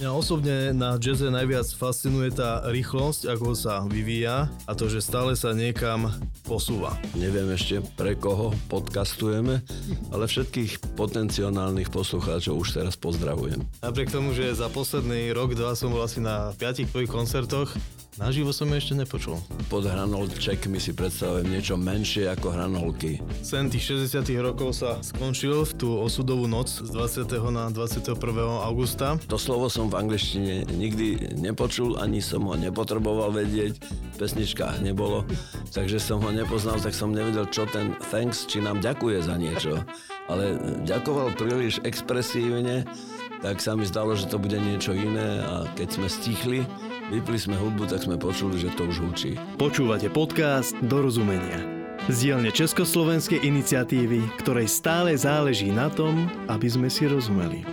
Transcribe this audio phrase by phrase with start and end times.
[0.00, 5.36] Mňa osobne na jazze najviac fascinuje tá rýchlosť, ako sa vyvíja a to, že stále
[5.36, 6.08] sa niekam
[6.48, 6.96] posúva.
[7.12, 9.60] Neviem ešte pre koho podcastujeme,
[10.08, 13.60] ale všetkých potenciálnych poslucháčov už teraz pozdravujem.
[13.84, 17.68] Napriek tomu, že za posledný rok, dva som bol asi na piatich tvojich koncertoch,
[18.20, 19.40] Naživo som ešte nepočul.
[19.72, 23.16] Pod hranolčekmi si predstavujem niečo menšie ako hranolky.
[23.40, 27.24] Sen tých 60 rokov sa skončil v tú osudovú noc z 20.
[27.48, 28.20] na 21.
[28.60, 29.16] augusta.
[29.24, 33.80] To slovo som v angličtine nikdy nepočul, ani som ho nepotreboval vedieť.
[33.88, 35.24] V pesničkách nebolo,
[35.72, 39.80] takže som ho nepoznal, tak som nevedel, čo ten thanks, či nám ďakuje za niečo.
[40.28, 42.84] Ale ďakoval príliš expresívne,
[43.40, 46.60] tak sa mi zdalo, že to bude niečo iné a keď sme stichli,
[47.10, 49.34] Vypli sme hudbu, tak sme počuli, že to už hučí.
[49.58, 51.58] Počúvate podcast Dorozumenia.
[52.06, 57.66] Z dielne Československej iniciatívy, ktorej stále záleží na tom, aby sme si rozumeli.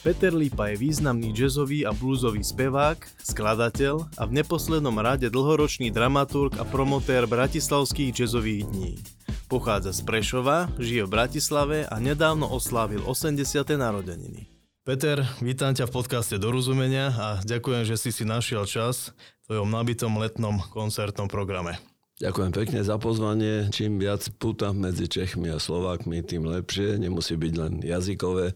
[0.00, 6.56] Peter Lipa je významný jazzový a bluesový spevák, skladateľ a v neposlednom rade dlhoročný dramaturg
[6.56, 9.19] a promotér bratislavských jazzových dní.
[9.50, 13.42] Pochádza z Prešova, žije v Bratislave a nedávno oslávil 80.
[13.74, 14.46] narodeniny.
[14.86, 19.10] Peter, vítam ťa v podcaste Dorozumenia a ďakujem, že si si našiel čas
[19.42, 21.82] v tvojom nabitom letnom koncertnom programe.
[22.22, 23.66] Ďakujem pekne za pozvanie.
[23.74, 27.02] Čím viac puta medzi Čechmi a Slovákmi, tým lepšie.
[27.02, 28.54] Nemusí byť len jazykové.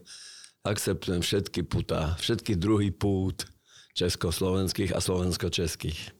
[0.63, 3.51] Akceptujem všetky puta, všetky druhy pút
[3.99, 6.15] československých a slovensko-českých.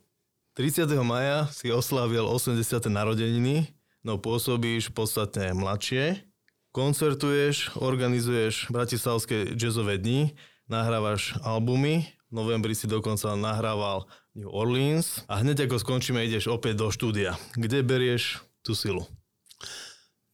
[0.60, 0.88] 30.
[1.00, 2.60] maja si oslávil 80.
[2.92, 3.75] narodeniny
[4.06, 6.22] no pôsobíš podstatne mladšie,
[6.70, 10.38] koncertuješ, organizuješ bratislavské jazzové dni,
[10.70, 14.06] nahrávaš albumy, v novembri si dokonca nahrával
[14.38, 17.34] New Orleans a hneď ako skončíme ideš opäť do štúdia.
[17.58, 19.10] Kde berieš tú silu?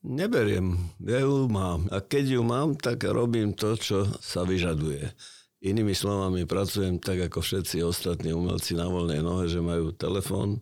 [0.02, 1.86] Neberiem, ja ju mám.
[1.94, 5.14] A keď ju mám, tak robím to, čo sa vyžaduje.
[5.62, 10.58] Inými slovami, pracujem tak ako všetci ostatní umelci na voľnej nohe, že majú telefón,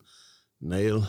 [0.60, 1.08] mail,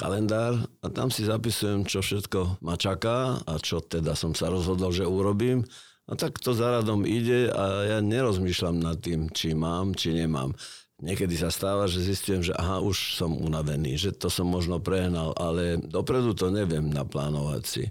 [0.00, 4.96] kalendár a tam si zapisujem, čo všetko ma čaká a čo teda som sa rozhodol,
[4.96, 5.68] že urobím.
[6.08, 10.56] A tak to za radom ide a ja nerozmýšľam nad tým, či mám, či nemám.
[11.04, 15.36] Niekedy sa stáva, že zistím, že aha, už som unavený, že to som možno prehnal,
[15.36, 17.84] ale dopredu to neviem naplánovať si.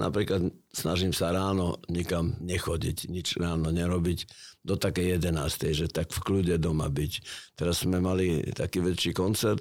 [0.00, 4.24] Napríklad snažím sa ráno nikam nechodiť, nič ráno nerobiť
[4.64, 5.84] do takej 11.
[5.84, 7.12] že tak v kľude doma byť.
[7.58, 9.60] Teraz sme mali taký väčší koncert,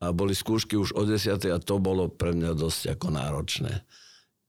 [0.00, 1.36] a boli skúšky už o 10.
[1.52, 3.84] a to bolo pre mňa dosť ako náročné.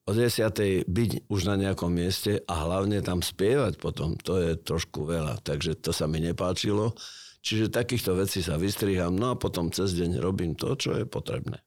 [0.07, 0.87] O 10.
[0.87, 5.77] byť už na nejakom mieste a hlavne tam spievať potom, to je trošku veľa, takže
[5.77, 6.95] to sa mi nepáčilo.
[7.41, 11.61] Čiže takýchto vecí sa vystriham, no a potom cez deň robím to, čo je potrebné.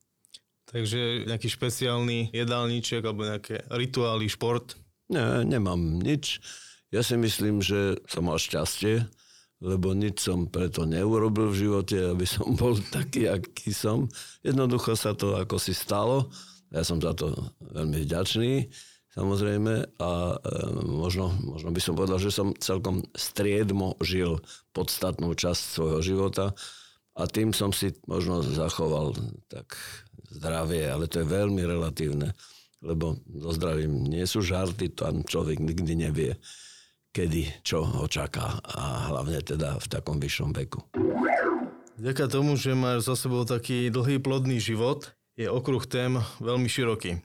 [0.70, 4.74] Takže nejaký špeciálny jedálniček alebo nejaké rituály, šport?
[5.12, 6.42] Ne, nemám nič.
[6.90, 9.06] Ja si myslím, že som mal šťastie,
[9.64, 14.04] lebo nič som preto neurobil v živote, aby som bol taký, aký som.
[14.44, 16.28] Jednoducho sa to ako si stalo.
[16.68, 17.32] Ja som za to
[17.62, 18.66] veľmi vďačný,
[19.14, 20.58] samozrejme, a e,
[20.90, 24.42] možno, možno by som povedal, že som celkom striedmo žil
[24.74, 26.50] podstatnú časť svojho života
[27.14, 29.14] a tým som si možno zachoval
[29.46, 29.78] tak
[30.34, 32.34] zdravie, ale to je veľmi relatívne,
[32.82, 36.34] lebo so zdravím nie sú žarty, tam človek nikdy nevie
[37.14, 40.82] kedy čo ho čaká a hlavne teda v takom vyššom veku.
[41.94, 47.22] Vďaka tomu, že máš za sebou taký dlhý plodný život, je okruh tém veľmi široký.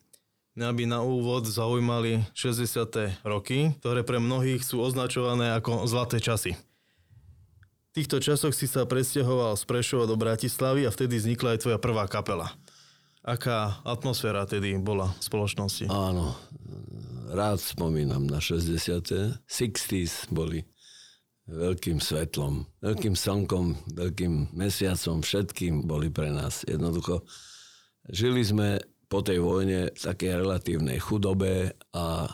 [0.54, 3.26] Mňa by na úvod zaujímali 60.
[3.26, 6.54] roky, ktoré pre mnohých sú označované ako zlaté časy.
[7.90, 11.80] V týchto časoch si sa presťahoval z Prešova do Bratislavy a vtedy vznikla aj tvoja
[11.82, 12.54] prvá kapela.
[13.20, 15.92] Aká atmosféra tedy bola v spoločnosti?
[15.92, 16.40] Áno,
[17.36, 19.44] rád spomínam na 60.
[19.44, 20.64] 60s boli
[21.50, 26.64] veľkým svetlom, veľkým slnkom, veľkým mesiacom, všetkým boli pre nás.
[26.64, 27.26] Jednoducho
[28.08, 28.80] žili sme
[29.10, 32.30] po tej vojne v takej relatívnej chudobe a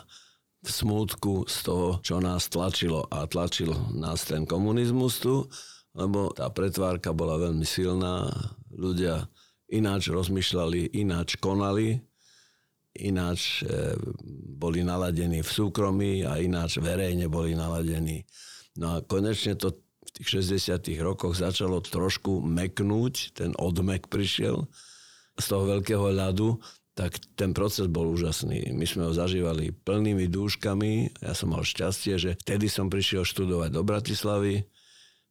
[0.60, 5.48] v smútku z toho, čo nás tlačilo a tlačil nás ten komunizmus tu,
[5.96, 8.28] lebo tá pretvárka bola veľmi silná,
[8.68, 9.24] ľudia
[9.70, 11.98] ináč rozmýšľali, ináč konali,
[12.96, 13.94] ináč e,
[14.56, 18.24] boli naladení v súkromí a ináč verejne boli naladení.
[18.80, 24.64] No a konečne to v tých 60 rokoch začalo trošku meknúť, ten odmek prišiel
[25.36, 26.56] z toho veľkého ľadu,
[26.96, 28.72] tak ten proces bol úžasný.
[28.72, 31.20] My sme ho zažívali plnými dúškami.
[31.20, 34.64] Ja som mal šťastie, že vtedy som prišiel študovať do Bratislavy.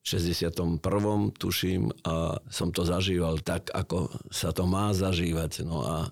[0.05, 0.77] 61.
[1.33, 5.65] tuším a som to zažíval tak, ako sa to má zažívať.
[5.65, 6.05] No a,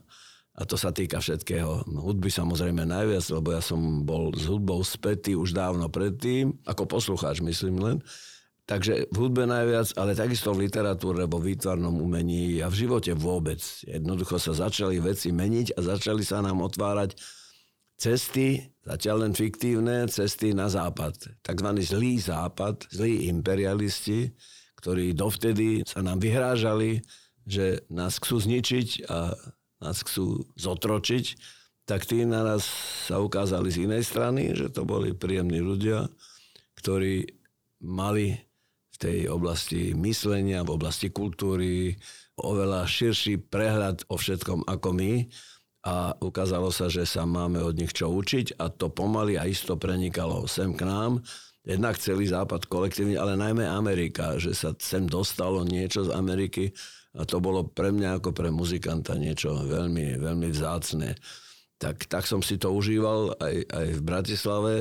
[0.58, 1.86] a to sa týka všetkého.
[1.86, 7.46] Hudby samozrejme najviac, lebo ja som bol s hudbou spätý už dávno predtým, ako poslucháč
[7.46, 7.98] myslím len.
[8.66, 13.14] Takže v hudbe najviac, ale takisto v literatúre, alebo v výtvarnom umení a v živote
[13.14, 13.62] vôbec.
[13.86, 17.14] Jednoducho sa začali veci meniť a začali sa nám otvárať
[18.04, 21.40] cesty, zatiaľ len fiktívne, cesty na západ.
[21.40, 24.36] Takzvaný zlý západ, zlí imperialisti,
[24.84, 27.00] ktorí dovtedy sa nám vyhrážali,
[27.48, 29.32] že nás chcú zničiť a
[29.80, 31.26] nás chcú zotročiť,
[31.88, 32.68] tak tí na nás
[33.08, 36.08] sa ukázali z inej strany, že to boli príjemní ľudia,
[36.80, 37.24] ktorí
[37.84, 38.36] mali
[38.92, 41.96] v tej oblasti myslenia, v oblasti kultúry
[42.40, 45.28] oveľa širší prehľad o všetkom ako my
[45.84, 49.76] a ukázalo sa, že sa máme od nich čo učiť a to pomaly a isto
[49.76, 51.20] prenikalo sem k nám.
[51.64, 56.72] Jednak celý západ kolektívne, ale najmä Amerika, že sa sem dostalo niečo z Ameriky
[57.16, 61.16] a to bolo pre mňa ako pre muzikanta niečo veľmi, veľmi vzácne.
[61.80, 64.76] Tak, tak som si to užíval aj, aj v Bratislave,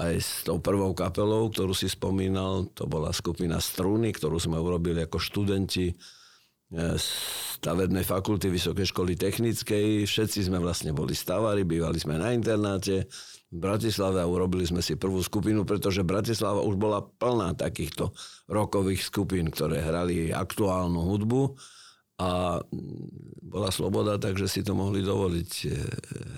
[0.00, 5.04] aj s tou prvou kapelou, ktorú si spomínal, to bola skupina Struny, ktorú sme urobili
[5.04, 5.92] ako študenti
[6.72, 10.08] stavebnej fakulty Vysokej školy technickej.
[10.08, 13.06] Všetci sme vlastne boli stavári, bývali sme na internáte
[13.52, 18.16] v Bratislave a urobili sme si prvú skupinu, pretože Bratislava už bola plná takýchto
[18.48, 21.42] rokových skupín, ktoré hrali aktuálnu hudbu
[22.16, 22.60] a
[23.44, 25.50] bola sloboda, takže si to mohli dovoliť.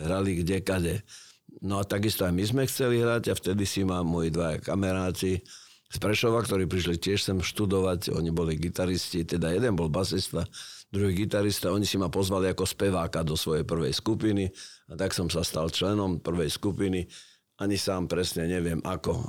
[0.02, 0.96] Hrali kde, kade.
[1.62, 5.38] No a takisto aj my sme chceli hrať a vtedy si ma moji dvaja kameráci
[5.90, 8.14] z Prešova, ktorí prišli tiež sem študovať.
[8.16, 10.42] Oni boli gitaristi, teda jeden bol basista,
[10.90, 11.70] druhý gitarista.
[11.70, 14.50] Oni si ma pozvali ako speváka do svojej prvej skupiny
[14.90, 17.06] a tak som sa stal členom prvej skupiny.
[17.62, 19.12] Ani sám presne neviem ako.
[19.14, 19.26] E,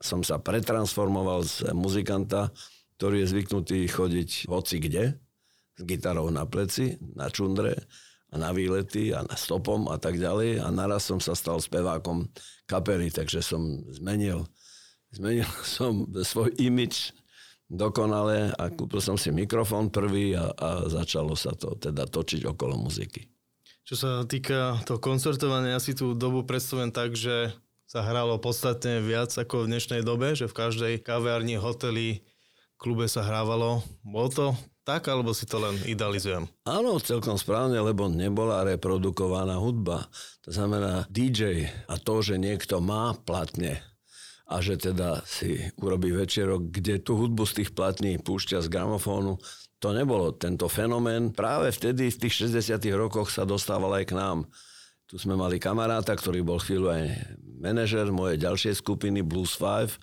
[0.00, 2.48] som sa pretransformoval z muzikanta,
[2.96, 5.20] ktorý je zvyknutý chodiť hoci kde,
[5.76, 7.76] s gitarou na pleci, na čundre
[8.32, 10.64] a na výlety a na stopom a tak ďalej.
[10.64, 12.28] A naraz som sa stal spevákom
[12.64, 13.60] kapely, takže som
[13.92, 14.48] zmenil
[15.12, 17.12] Zmenil som svoj imič
[17.68, 22.80] dokonale a kúpil som si mikrofón prvý a, a začalo sa to teda točiť okolo
[22.80, 23.28] muziky.
[23.84, 27.52] Čo sa týka toho koncertovania, ja si tú dobu predstavujem tak, že
[27.88, 32.20] sa hralo podstatne viac ako v dnešnej dobe, že v každej kaviarni, hoteli,
[32.76, 33.80] klube sa hrávalo.
[34.04, 34.46] Bolo to
[34.84, 36.48] tak, alebo si to len idealizujem?
[36.68, 40.08] Áno, celkom správne, lebo nebola reprodukovaná hudba.
[40.44, 43.80] To znamená DJ a to, že niekto má platne
[44.48, 49.36] a že teda si urobí večerok, kde tú hudbu z tých platní púšťa z gramofónu.
[49.78, 51.30] To nebolo tento fenomén.
[51.36, 54.48] Práve vtedy, v tých 60 rokoch sa dostával aj k nám.
[55.08, 57.04] Tu sme mali kamaráta, ktorý bol chvíľu aj
[57.60, 60.00] manažer mojej ďalšej skupiny Blues 5.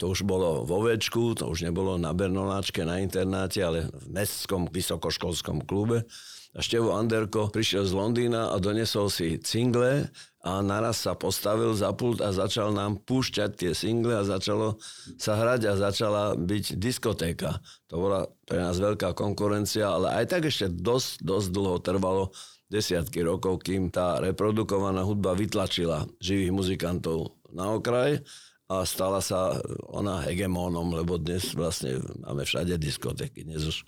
[0.00, 4.68] To už bolo vo Večku, to už nebolo na Bernoláčke, na internáte, ale v mestskom
[4.72, 6.08] vysokoškolskom klube.
[6.56, 10.08] A Števo Anderko prišiel z Londýna a donesol si cingle
[10.40, 14.80] a naraz sa postavil za pult a začal nám púšťať tie single a začalo
[15.20, 17.60] sa hrať a začala byť diskotéka.
[17.92, 22.24] To bola pre nás veľká konkurencia, ale aj tak ešte dosť, dosť dlho trvalo
[22.72, 28.24] desiatky rokov, kým tá reprodukovaná hudba vytlačila živých muzikantov na okraj
[28.70, 29.58] a stala sa
[29.90, 33.42] ona hegemónom, lebo dnes vlastne máme všade diskotéky.
[33.42, 33.82] Dnes už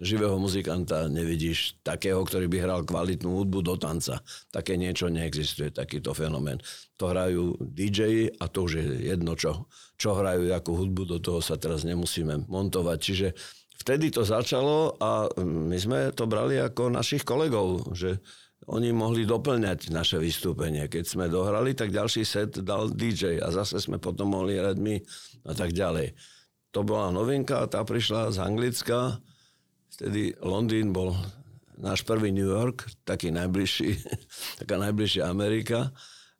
[0.00, 4.24] živého muzikanta nevidíš takého, ktorý by hral kvalitnú hudbu do tanca.
[4.48, 6.58] Také niečo neexistuje, takýto fenomén.
[6.96, 9.68] To hrajú DJ a to už je jedno, čo,
[10.00, 12.98] čo hrajú, akú hudbu, do toho sa teraz nemusíme montovať.
[12.98, 13.28] Čiže
[13.84, 18.22] vtedy to začalo a my sme to brali ako našich kolegov, že
[18.70, 20.86] oni mohli doplňať naše vystúpenie.
[20.86, 24.96] Keď sme dohrali, tak ďalší set dal DJ a zase sme potom mohli hrať my
[25.50, 26.14] a tak ďalej.
[26.72, 29.18] To bola novinka, tá prišla z Anglicka
[29.92, 31.12] Vtedy Londýn bol
[31.76, 34.00] náš prvý New York, taký najbližší,
[34.60, 35.92] taká najbližšia Amerika.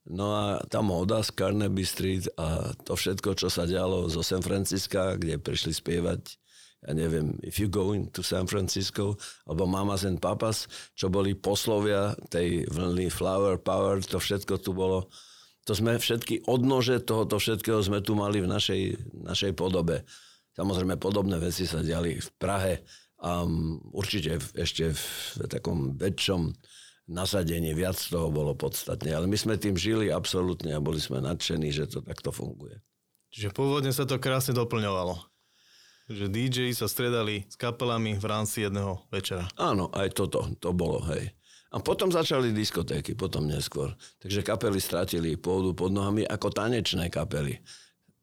[0.08, 4.42] No a tá moda z Carnaby Street a to všetko, čo sa dialo zo San
[4.42, 6.42] Francisca, kde prišli spievať
[6.82, 9.14] ja neviem, If You Go into San Francisco,
[9.46, 10.66] alebo Mamas and Papas,
[10.98, 15.06] čo boli poslovia tej vlny Flower Power, to všetko tu bolo.
[15.70, 20.02] To sme všetky odnože tohoto všetkého sme tu mali v našej, našej podobe.
[20.58, 22.82] Samozrejme, podobné veci sa diali v Prahe,
[23.22, 23.46] a
[23.94, 26.50] určite ešte v takom väčšom
[27.06, 29.14] nasadení viac toho bolo podstatne.
[29.14, 32.82] Ale my sme tým žili absolútne a boli sme nadšení, že to takto funguje.
[33.30, 35.16] Čiže pôvodne sa to krásne doplňovalo.
[36.10, 39.46] Že DJ sa stredali s kapelami v rámci jedného večera.
[39.54, 41.30] Áno, aj toto, to bolo, hej.
[41.72, 43.96] A potom začali diskotéky, potom neskôr.
[44.20, 47.64] Takže kapely stratili pôdu pod nohami ako tanečné kapely.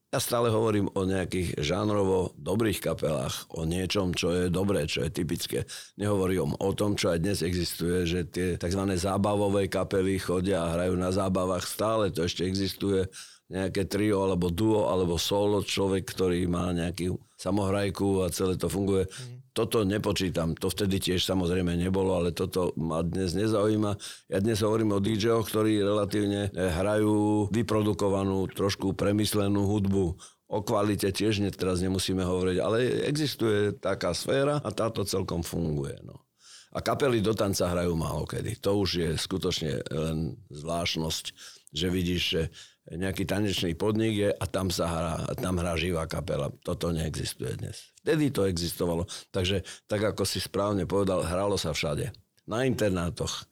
[0.09, 5.13] Ja stále hovorím o nejakých žánrovo dobrých kapelách, o niečom, čo je dobré, čo je
[5.13, 5.69] typické.
[6.01, 8.89] Nehovorím o tom, čo aj dnes existuje, že tie tzv.
[8.97, 11.61] zábavové kapely chodia a hrajú na zábavách.
[11.61, 13.05] Stále to ešte existuje
[13.49, 19.09] nejaké trio alebo duo alebo solo človek, ktorý má nejaký samohrajku a celé to funguje.
[19.09, 19.39] Mm.
[19.49, 20.53] Toto nepočítam.
[20.61, 23.97] To vtedy tiež samozrejme nebolo, ale toto ma dnes nezaujíma.
[24.29, 30.05] Ja dnes hovorím o DJ-och, ktorí relatívne eh, hrajú vyprodukovanú, trošku premyslenú hudbu.
[30.49, 35.93] O kvalite tiež ne, teraz nemusíme hovoriť, ale existuje taká sféra a táto celkom funguje.
[36.01, 36.25] No.
[36.73, 38.61] A kapely do tanca hrajú málo kedy.
[38.61, 41.25] To už je skutočne len zvláštnosť,
[41.73, 42.41] že vidíš, že
[42.89, 46.49] nejaký tanečný podnik je a tam sa hrá, a tam hrá živá kapela.
[46.65, 47.93] Toto neexistuje dnes.
[48.01, 49.05] Vtedy to existovalo.
[49.29, 52.09] Takže, tak ako si správne povedal, hralo sa všade.
[52.49, 53.45] Na internátoch,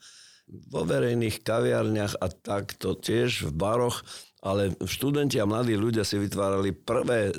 [0.48, 4.02] vo verejných kaviarniach a takto tiež v baroch,
[4.48, 7.34] ale študenti a mladí ľudia si vytvárali prvé e,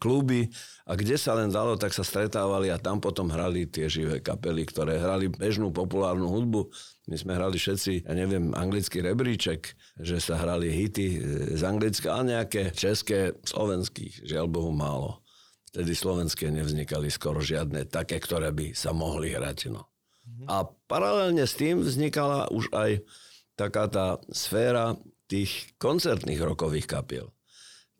[0.00, 0.48] kluby
[0.88, 4.64] a kde sa len dalo, tak sa stretávali a tam potom hrali tie živé kapely,
[4.64, 6.72] ktoré hrali bežnú populárnu hudbu
[7.04, 11.20] my sme hrali všetci, ja neviem, anglický rebríček, že sa hrali hity
[11.52, 15.20] z Anglicka a nejaké české, slovenských, žiaľ Bohu málo.
[15.68, 19.68] Vtedy slovenské nevznikali skoro žiadne také, ktoré by sa mohli hrať.
[19.68, 19.84] No.
[20.24, 20.44] Mhm.
[20.48, 23.04] A paralelne s tým vznikala už aj
[23.52, 27.34] taká tá sféra tých koncertných rokových kapiel.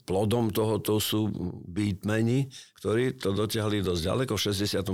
[0.04, 1.32] Plodom tohoto sú
[1.64, 4.36] beatmeni, ktorí to dotiahli dosť ďaleko.
[4.36, 4.92] V 64.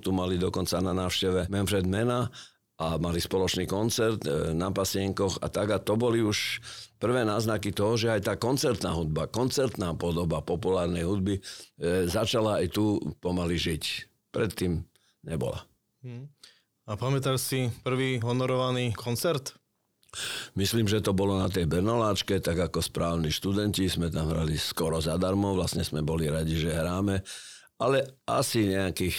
[0.00, 2.32] tu mali dokonca na návšteve Manfred Mena
[2.76, 5.76] a mali spoločný koncert e, na pasienkoch a tak.
[5.76, 6.60] A to boli už
[6.96, 11.42] prvé náznaky toho, že aj tá koncertná hudba, koncertná podoba populárnej hudby e,
[12.08, 14.08] začala aj tu pomaly žiť.
[14.32, 14.84] Predtým
[15.24, 15.64] nebola.
[16.00, 16.32] Hmm.
[16.88, 19.56] A pamätáš si prvý honorovaný koncert?
[20.56, 24.96] Myslím, že to bolo na tej Bernoláčke, tak ako správni študenti, sme tam hrali skoro
[25.02, 27.20] zadarmo, vlastne sme boli radi, že hráme,
[27.76, 29.16] ale asi nejakých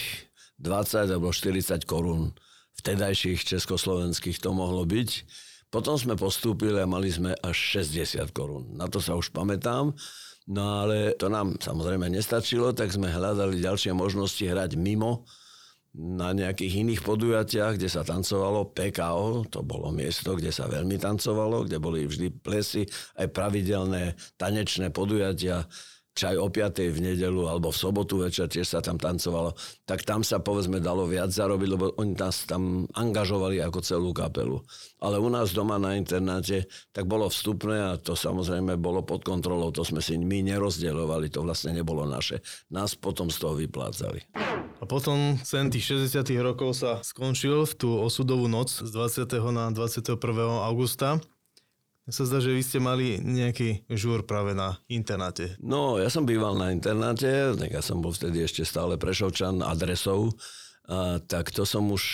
[0.58, 2.34] 20 alebo 40 korún
[2.82, 5.10] vtedajších československých to mohlo byť.
[5.68, 8.72] Potom sme postúpili a mali sme až 60 korún.
[8.74, 9.92] Na to sa už pamätám.
[10.48, 15.28] No ale to nám samozrejme nestačilo, tak sme hľadali ďalšie možnosti hrať mimo
[15.96, 21.64] na nejakých iných podujatiach, kde sa tancovalo PKO, to bolo miesto, kde sa veľmi tancovalo,
[21.64, 22.84] kde boli vždy plesy,
[23.16, 25.64] aj pravidelné tanečné podujatia
[26.18, 26.90] či aj o 5.
[26.90, 29.54] v nedelu alebo v sobotu večer tiež sa tam tancovalo,
[29.86, 34.58] tak tam sa povedzme dalo viac zarobiť, lebo oni nás tam angažovali ako celú kapelu.
[34.98, 39.70] Ale u nás doma na internáte tak bolo vstupné a to samozrejme bolo pod kontrolou,
[39.70, 42.42] to sme si my nerozdeľovali, to vlastne nebolo naše.
[42.74, 44.26] Nás potom z toho vyplácali.
[44.78, 49.26] A potom sen tých 60 rokov sa skončil v tú osudovú noc z 20.
[49.54, 50.18] na 21.
[50.66, 51.22] augusta.
[52.08, 55.60] Mne sa zdá, že vy ste mali nejaký žúr práve na internáte.
[55.60, 60.32] No, ja som býval na internáte, tak ja som bol vtedy ešte stále prešovčan adresou,
[60.88, 62.04] a, tak to som už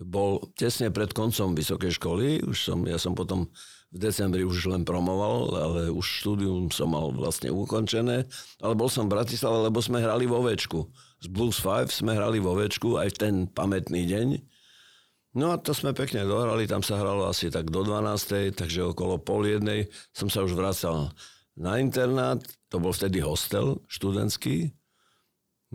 [0.00, 2.48] bol tesne pred koncom vysokej školy.
[2.48, 3.52] Už som, ja som potom
[3.92, 8.24] v decembri už len promoval, ale už štúdium som mal vlastne ukončené.
[8.64, 10.88] Ale bol som v Bratislave, lebo sme hrali vo Večku.
[11.20, 14.55] Z Blues 5 sme hrali vo Večku aj v ten pamätný deň.
[15.36, 18.56] No a to sme pekne dohrali, tam sa hralo asi tak do 12.
[18.56, 19.84] takže okolo pol jednej
[20.16, 21.12] som sa už vracal
[21.60, 22.40] na internát,
[22.72, 24.72] to bol vtedy hostel študentský.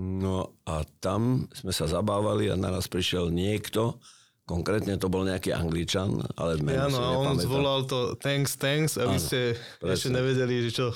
[0.01, 4.01] No a tam sme sa zabávali a naraz prišiel niekto,
[4.49, 9.05] konkrétne to bol nejaký angličan, ale meno Áno, a on zvolal to thanks, thanks a
[9.05, 9.93] vy ste presne.
[9.93, 10.87] ešte nevedeli, že čo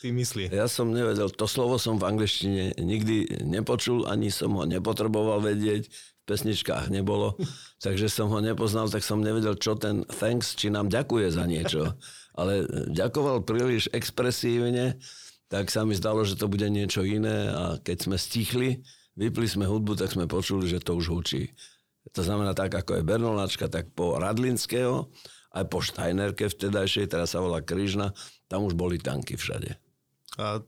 [0.00, 0.48] ty myslí.
[0.48, 5.92] Ja som nevedel, to slovo som v angličtine nikdy nepočul, ani som ho nepotreboval vedieť
[6.24, 7.36] pesničkách nebolo,
[7.84, 11.94] takže som ho nepoznal, tak som nevedel, čo ten thanks, či nám ďakuje za niečo.
[12.34, 14.98] Ale ďakoval príliš expresívne,
[15.52, 18.82] tak sa mi zdalo, že to bude niečo iné a keď sme stichli,
[19.14, 21.52] vypli sme hudbu, tak sme počuli, že to už hučí.
[22.12, 25.08] To znamená tak, ako je Bernoláčka, tak po Radlinského,
[25.54, 28.10] aj po Steinerke vtedajšej, teraz sa volá Kryžna,
[28.50, 29.78] tam už boli tanky všade.
[30.36, 30.58] A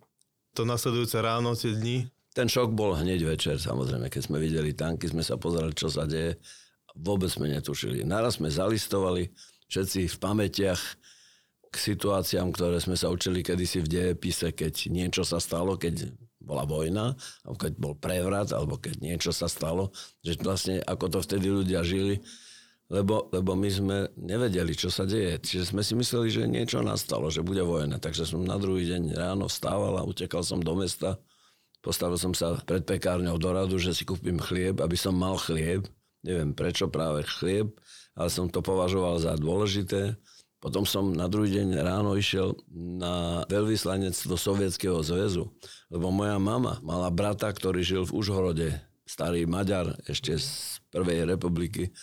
[0.54, 2.06] to nasledujúce ráno, tie dni,
[2.36, 6.04] ten šok bol hneď večer, samozrejme, keď sme videli tanky, sme sa pozerali, čo sa
[6.04, 6.36] deje.
[6.92, 8.04] Vôbec sme netušili.
[8.04, 9.32] Naraz sme zalistovali
[9.72, 10.82] všetci v pamätiach
[11.72, 16.68] k situáciám, ktoré sme sa učili kedysi v dejepise, keď niečo sa stalo, keď bola
[16.68, 19.88] vojna, alebo keď bol prevrat, alebo keď niečo sa stalo,
[20.20, 22.20] že vlastne ako to vtedy ľudia žili,
[22.92, 25.40] lebo, lebo my sme nevedeli, čo sa deje.
[25.42, 27.98] Čiže sme si mysleli, že niečo nastalo, že bude vojna.
[27.98, 31.18] Takže som na druhý deň ráno vstával a utekal som do mesta
[31.86, 35.86] Postavil som sa pred pekárňou do radu, že si kúpim chlieb, aby som mal chlieb.
[36.26, 37.78] Neviem prečo práve chlieb,
[38.18, 40.18] ale som to považoval za dôležité.
[40.58, 45.46] Potom som na druhý deň ráno išiel na veľvyslanectvo Sovietskeho zväzu,
[45.86, 48.68] lebo moja mama mala brata, ktorý žil v Užhorode,
[49.06, 51.94] starý Maďar ešte z Prvej republiky.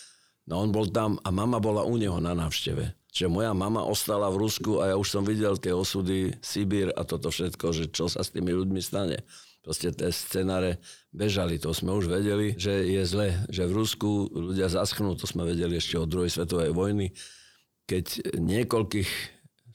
[0.48, 2.96] No on bol tam a mama bola u neho na návšteve.
[3.12, 7.04] Čiže moja mama ostala v Rusku a ja už som videl tie osudy, Sibír a
[7.04, 9.28] toto všetko, že čo sa s tými ľuďmi stane.
[9.64, 10.76] Proste tie scenáre
[11.08, 15.48] bežali, to sme už vedeli, že je zle, že v Rusku ľudia zaschnú, to sme
[15.48, 17.16] vedeli ešte od druhej svetovej vojny
[17.84, 19.10] keď niekoľkých,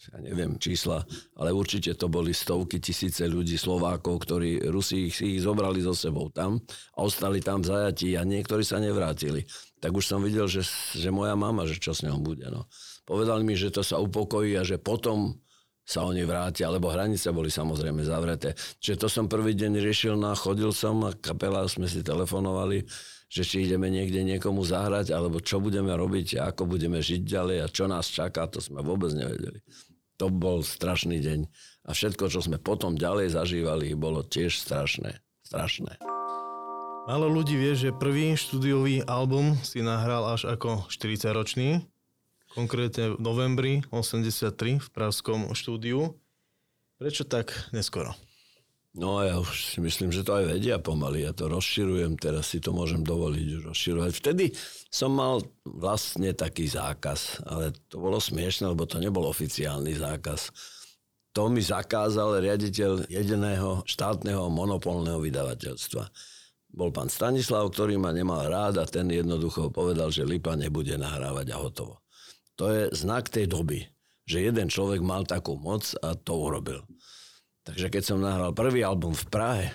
[0.10, 1.05] ja neviem čísla,
[1.38, 6.34] ale určite to boli stovky tisíce ľudí, Slovákov, ktorí Rusi ich, ich zobrali so sebou
[6.34, 6.58] tam
[6.98, 9.46] a ostali tam zajatí a niektorí sa nevrátili.
[9.77, 10.65] Tak už som videl, že,
[10.98, 12.48] že moja mama, že čo s ňou bude.
[12.50, 12.65] No.
[13.05, 15.38] Povedali mi, že to sa upokojí a že potom
[15.89, 18.53] sa oni vrátia, lebo hranice boli samozrejme zavreté.
[18.77, 22.86] Čiže to som prvý deň riešil, no chodil som a kapela sme si telefonovali
[23.29, 27.67] že či ideme niekde niekomu zahrať, alebo čo budeme robiť, ako budeme žiť ďalej a
[27.69, 29.62] čo nás čaká, to sme vôbec nevedeli.
[30.17, 31.39] To bol strašný deň.
[31.86, 35.22] A všetko, čo sme potom ďalej zažívali, bolo tiež strašné.
[35.46, 36.01] Strašné.
[37.05, 41.86] Málo ľudí vie, že prvý štúdiový album si nahral až ako 40-ročný,
[42.51, 46.18] konkrétne v novembri 83 v Pravskom štúdiu.
[47.00, 48.12] Prečo tak neskoro?
[48.98, 51.22] No ja už si myslím, že to aj vedia pomaly.
[51.22, 54.12] Ja to rozširujem, teraz si to môžem dovoliť rozširovať.
[54.18, 54.46] Vtedy
[54.89, 60.50] som mal vlastne taký zákaz, ale to bolo smiešne, lebo to nebol oficiálny zákaz.
[61.38, 66.03] To mi zakázal riaditeľ jediného štátneho monopolného vydavateľstva.
[66.74, 71.53] Bol pán Stanislav, ktorý ma nemal rád a ten jednoducho povedal, že Lipa nebude nahrávať
[71.53, 72.01] a hotovo.
[72.60, 73.88] To je znak tej doby,
[74.28, 76.84] že jeden človek mal takú moc a to urobil.
[77.63, 79.68] Takže keď som nahral prvý album v Prahe,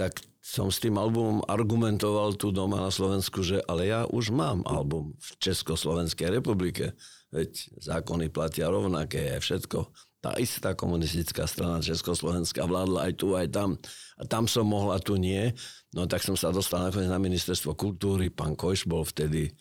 [0.00, 4.64] tak som s tým albumom argumentoval tu doma na Slovensku, že ale ja už mám
[4.64, 6.96] album v Československej republike.
[7.28, 9.92] Veď zákony platia rovnaké, všetko.
[10.24, 13.76] Tá istá komunistická strana Československá vládla aj tu, aj tam.
[14.16, 15.52] A tam som mohla, tu nie.
[15.92, 18.32] No tak som sa dostal nakoniec na ministerstvo kultúry.
[18.32, 19.52] Pán Kojš bol vtedy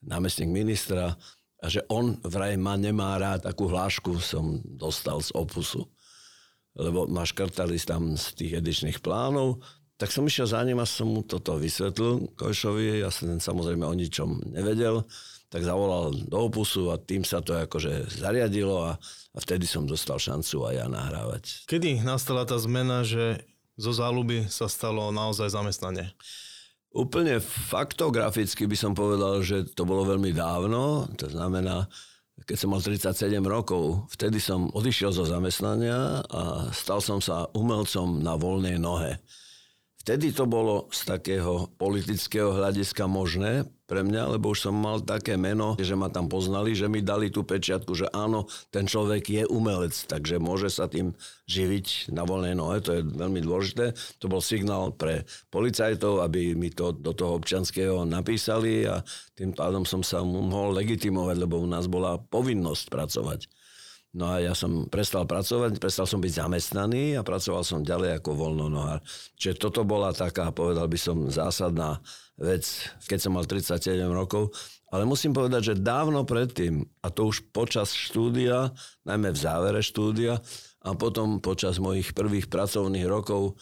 [0.00, 1.16] námestník ministra.
[1.62, 5.86] A že on vraj ma nemá rád, takú hlášku som dostal z opusu
[6.76, 9.60] lebo ma škrtali tam z tých edičných plánov,
[10.00, 13.94] tak som išiel za ním a som mu toto vysvetlil Kojšovi, ja som samozrejme o
[13.94, 15.04] ničom nevedel,
[15.52, 18.96] tak zavolal do opusu a tým sa to akože zariadilo a,
[19.36, 21.68] a vtedy som dostal šancu aj ja nahrávať.
[21.68, 23.44] Kedy nastala tá zmena, že
[23.76, 26.08] zo záľuby sa stalo naozaj zamestnanie?
[26.92, 31.88] Úplne faktograficky by som povedal, že to bolo veľmi dávno, to znamená,
[32.44, 38.20] keď som mal 37 rokov, vtedy som odišiel zo zamestnania a stal som sa umelcom
[38.20, 39.16] na voľnej nohe.
[40.02, 45.38] Vtedy to bolo z takého politického hľadiska možné pre mňa, lebo už som mal také
[45.38, 49.42] meno, že ma tam poznali, že mi dali tú pečiatku, že áno, ten človek je
[49.46, 51.14] umelec, takže môže sa tým
[51.46, 53.94] živiť na voľnej nohe, to je veľmi dôležité.
[54.18, 55.22] To bol signál pre
[55.54, 59.06] policajtov, aby mi to do toho občanského napísali a
[59.38, 63.46] tým pádom som sa mohol legitimovať, lebo u nás bola povinnosť pracovať.
[64.12, 68.36] No a ja som prestal pracovať, prestal som byť zamestnaný a pracoval som ďalej ako
[68.36, 69.00] voľnonohár.
[69.40, 71.96] Čiže toto bola taká, povedal by som, zásadná
[72.36, 72.68] vec,
[73.08, 74.52] keď som mal 37 rokov.
[74.92, 78.76] Ale musím povedať, že dávno predtým, a to už počas štúdia,
[79.08, 80.44] najmä v závere štúdia,
[80.82, 83.56] a potom počas mojich prvých pracovných rokov,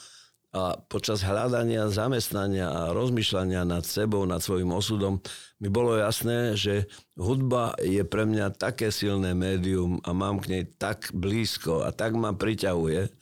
[0.50, 5.22] a počas hľadania zamestnania a rozmýšľania nad sebou, nad svojim osudom,
[5.62, 10.64] mi bolo jasné, že hudba je pre mňa také silné médium a mám k nej
[10.66, 13.14] tak blízko a tak ma priťahuje,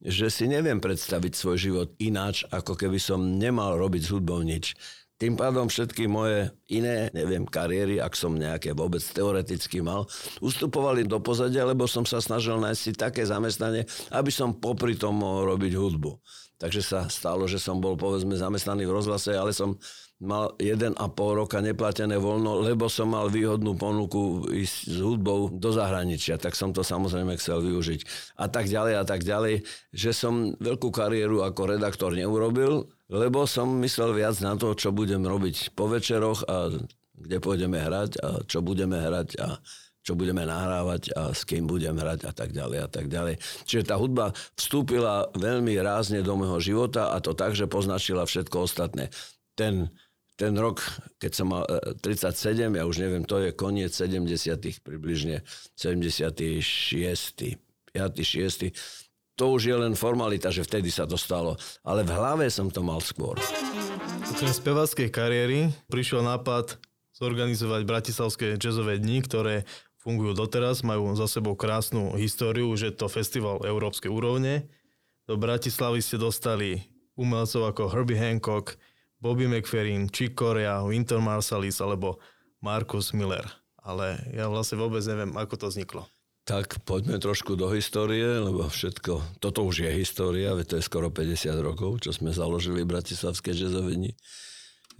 [0.00, 4.78] že si neviem predstaviť svoj život ináč, ako keby som nemal robiť s hudbou nič.
[5.20, 10.08] Tým pádom všetky moje iné, neviem, kariéry, ak som nejaké vôbec teoreticky mal,
[10.40, 13.84] ustupovali do pozadia, lebo som sa snažil nájsť si také zamestnanie,
[14.16, 16.16] aby som popri tom mohol robiť hudbu.
[16.60, 19.80] Takže sa stalo, že som bol povedzme zamestnaný v rozhlase, ale som
[20.20, 26.36] mal 1,5 roka neplatené voľno, lebo som mal výhodnú ponuku ísť s hudbou do zahraničia,
[26.36, 28.00] tak som to samozrejme chcel využiť.
[28.36, 29.64] A tak ďalej a tak ďalej,
[29.96, 35.24] že som veľkú kariéru ako redaktor neurobil, lebo som myslel viac na to, čo budem
[35.24, 36.68] robiť po večeroch a
[37.16, 39.56] kde pôjdeme hrať a čo budeme hrať a
[40.10, 43.38] čo budeme nahrávať a s kým budem hrať a tak ďalej a tak ďalej.
[43.62, 48.66] Čiže tá hudba vstúpila veľmi rázne do môjho života a to tak, že poznačila všetko
[48.66, 49.14] ostatné.
[49.54, 49.86] Ten,
[50.34, 50.82] ten rok,
[51.22, 51.62] keď som mal
[52.02, 55.46] 37, e, ja už neviem, to je koniec 70 približne
[55.78, 56.58] 76.
[56.58, 57.94] 5.
[57.94, 59.38] 6.
[59.38, 61.54] To už je len formalita, že vtedy sa to stalo.
[61.86, 63.38] Ale v hlave som to mal skôr.
[64.26, 66.82] Okrem speváckej kariéry prišiel nápad
[67.20, 69.68] zorganizovať Bratislavské jazzové dni, ktoré
[70.00, 74.66] fungujú doteraz, majú za sebou krásnu históriu, že to festival európskej úrovne.
[75.28, 76.80] Do Bratislavy ste dostali
[77.14, 78.80] umelcov ako Herbie Hancock,
[79.20, 82.16] Bobby McFerrin, Chick Corea, Winter Marsalis alebo
[82.64, 83.44] Marcus Miller.
[83.80, 86.02] Ale ja vlastne vôbec neviem, ako to vzniklo.
[86.48, 91.12] Tak poďme trošku do histórie, lebo všetko, toto už je história, veď to je skoro
[91.12, 94.16] 50 rokov, čo sme založili Bratislavské jazzoviny.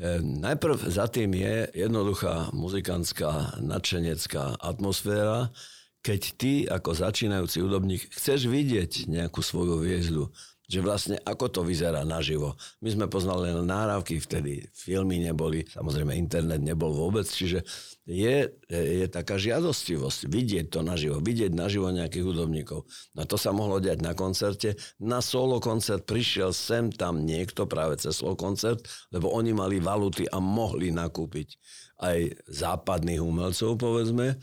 [0.01, 5.53] E, najprv za tým je jednoduchá muzikantská, nadšenecká atmosféra,
[6.01, 10.33] keď ty ako začínajúci hudobník chceš vidieť nejakú svoju hviezdu,
[10.71, 12.55] že vlastne ako to vyzerá naživo.
[12.79, 17.67] My sme poznali len náravky vtedy, filmy neboli, samozrejme internet nebol vôbec, čiže
[18.07, 22.87] je, je taká žiadostivosť vidieť to naživo, vidieť naživo nejakých hudobníkov.
[23.19, 24.79] No to sa mohlo diať na koncerte.
[25.03, 30.31] Na solo koncert prišiel sem tam niekto práve cez solo koncert, lebo oni mali valuty
[30.31, 31.59] a mohli nakúpiť
[31.99, 34.39] aj západných umelcov, povedzme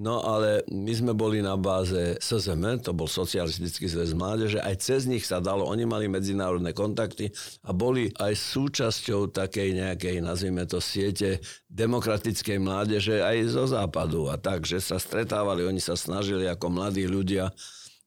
[0.00, 5.04] No ale my sme boli na báze SZM, to bol Socialistický zväz mládeže, aj cez
[5.04, 7.28] nich sa dalo, oni mali medzinárodné kontakty
[7.60, 14.40] a boli aj súčasťou takej nejakej, nazvime to, siete demokratickej mládeže aj zo západu a
[14.40, 17.52] tak, že sa stretávali, oni sa snažili ako mladí ľudia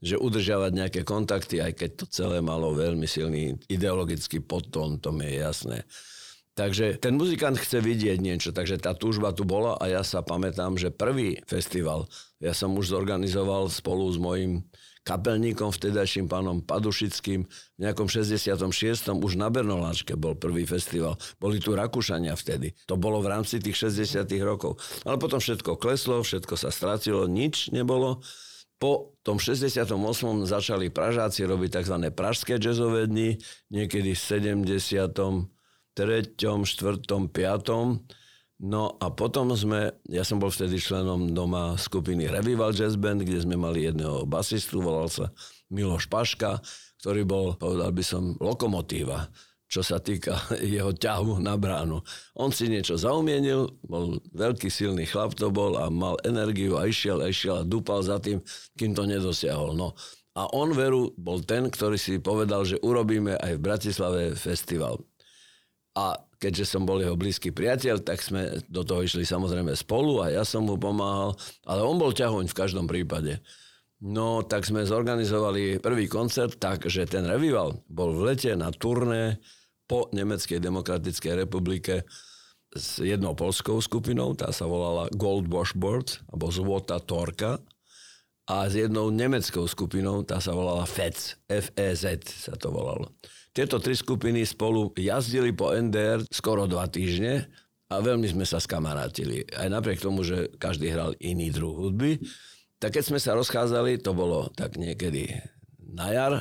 [0.06, 5.26] že udržiavať nejaké kontakty, aj keď to celé malo veľmi silný ideologický podtón, to mi
[5.26, 5.78] je jasné.
[6.56, 10.80] Takže ten muzikant chce vidieť niečo, takže tá túžba tu bola a ja sa pamätám,
[10.80, 12.08] že prvý festival,
[12.40, 14.64] ja som už zorganizoval spolu s mojim
[15.06, 18.56] kapelníkom, vtedajším pánom Padušickým, v nejakom 66.
[19.20, 21.20] už na Bernoláčke bol prvý festival.
[21.38, 22.74] Boli tu Rakúšania vtedy.
[22.90, 24.26] To bolo v rámci tých 60.
[24.42, 24.82] rokov.
[25.06, 28.26] Ale potom všetko kleslo, všetko sa stratilo, nič nebolo.
[28.82, 29.92] Po tom 68.
[30.48, 31.96] začali Pražáci robiť tzv.
[32.12, 33.40] pražské jazzové dni,
[33.72, 35.55] niekedy v 70
[35.96, 38.04] treťom, štvrtom, piatom.
[38.56, 43.44] No a potom sme, ja som bol vtedy členom doma skupiny Revival Jazz Band, kde
[43.44, 45.32] sme mali jedného basistu, volal sa
[45.68, 46.64] Miloš Paška,
[47.04, 49.28] ktorý bol, povedal by som, lokomotíva
[49.66, 52.00] čo sa týka jeho ťahu na bránu.
[52.38, 57.20] On si niečo zaumienil, bol veľký silný chlap to bol a mal energiu a išiel
[57.20, 58.40] a išiel a dúpal za tým,
[58.78, 59.74] kým to nedosiahol.
[59.76, 59.98] No.
[60.36, 65.00] A on veru bol ten, ktorý si povedal, že urobíme aj v Bratislave festival.
[65.96, 70.30] A keďže som bol jeho blízky priateľ, tak sme do toho išli samozrejme spolu a
[70.30, 73.40] ja som mu pomáhal, ale on bol ťahoň v každom prípade.
[74.04, 79.40] No, tak sme zorganizovali prvý koncert tak, že ten revival bol v lete na turné
[79.88, 82.04] po Nemeckej demokratickej republike
[82.76, 87.64] s jednou polskou skupinou, tá sa volala Gold Washboard, alebo Złota Torka,
[88.46, 93.10] a s jednou nemeckou skupinou, tá sa volala FEZ, F-E-Z sa to volalo.
[93.56, 97.50] Tieto tri skupiny spolu jazdili po NDR skoro dva týždne
[97.90, 99.50] a veľmi sme sa skamarátili.
[99.56, 102.22] Aj napriek tomu, že každý hral iný druh hudby.
[102.78, 105.42] Tak keď sme sa rozchádzali, to bolo tak niekedy
[105.80, 106.34] na jar,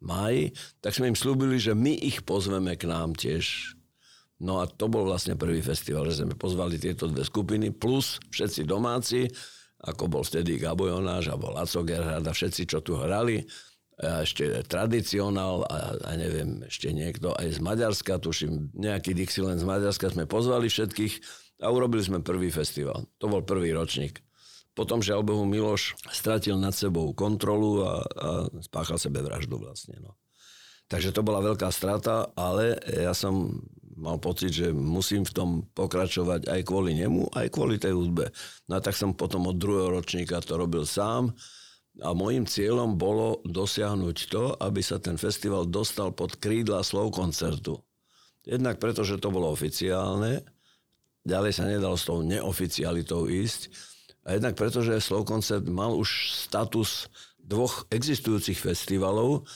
[0.00, 3.76] maj, tak sme im slúbili, že my ich pozveme k nám tiež.
[4.40, 8.64] No a to bol vlastne prvý festival, že sme pozvali tieto dve skupiny, plus všetci
[8.64, 9.28] domáci,
[9.80, 13.44] ako bol vtedy Gabo Jonáš a bol Laco Gerhard a všetci, čo tu hrali
[14.00, 19.68] a ešte tradicionál a, a neviem, ešte niekto aj z Maďarska, tuším, nejaký Dixieland z
[19.68, 21.14] Maďarska sme pozvali všetkých
[21.60, 23.04] a urobili sme prvý festival.
[23.20, 24.24] To bol prvý ročník.
[24.72, 28.28] Potom, že Bohu Miloš stratil nad sebou kontrolu a, a
[28.64, 30.00] spáchal sebevraždu vlastne.
[30.00, 30.16] No.
[30.88, 33.60] Takže to bola veľká strata, ale ja som
[34.00, 38.32] mal pocit, že musím v tom pokračovať aj kvôli nemu, aj kvôli tej hudbe.
[38.66, 41.36] No a tak som potom od druhého ročníka to robil sám
[42.00, 47.76] a môjim cieľom bolo dosiahnuť to, aby sa ten festival dostal pod krídla slov koncertu.
[48.48, 50.40] Jednak preto, že to bolo oficiálne,
[51.28, 53.68] ďalej sa nedalo s tou neoficialitou ísť,
[54.24, 57.08] a jednak preto, že Slow koncert mal už status
[57.40, 59.48] dvoch existujúcich festivalov,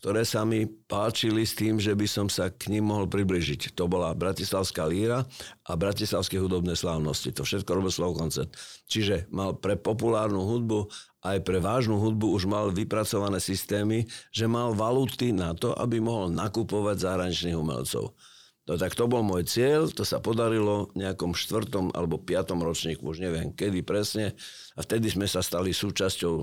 [0.00, 3.76] ktoré sa mi páčili s tým, že by som sa k ním mohol približiť.
[3.76, 5.28] To bola Bratislavská líra
[5.68, 7.36] a Bratislavské hudobné slávnosti.
[7.36, 8.48] To všetko robil Slow koncert.
[8.88, 10.88] Čiže mal pre populárnu hudbu
[11.20, 16.32] aj pre vážnu hudbu už mal vypracované systémy, že mal valuty na to, aby mohol
[16.32, 18.16] nakupovať zahraničných umelcov.
[18.64, 23.02] No tak to bol môj cieľ, to sa podarilo v nejakom štvrtom alebo piatom ročníku,
[23.02, 24.32] už neviem kedy presne.
[24.78, 26.34] A vtedy sme sa stali súčasťou